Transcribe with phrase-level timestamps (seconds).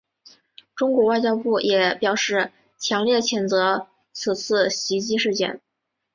[0.75, 5.61] 中国外交部也表示强烈谴责此次袭击事件。